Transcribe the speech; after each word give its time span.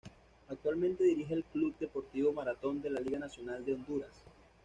Actualmente 0.49 1.03
dirige 1.03 1.35
al 1.35 1.43
Club 1.43 1.75
Deportivo 1.79 2.33
Marathón 2.33 2.81
de 2.81 2.89
la 2.89 2.99
Liga 3.01 3.19
Nacional 3.19 3.63
de 3.63 3.75
Honduras. 3.75 4.23